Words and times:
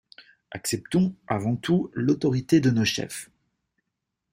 Acceptons, 0.49 1.13
avant 1.27 1.55
tout, 1.55 1.91
l'autorité 1.93 2.59
de 2.59 2.71
nos 2.71 2.85
chefs! 2.85 3.29